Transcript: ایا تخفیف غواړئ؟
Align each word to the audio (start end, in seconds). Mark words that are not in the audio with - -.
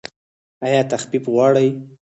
ایا 0.65 0.81
تخفیف 0.91 1.25
غواړئ؟ 1.33 1.67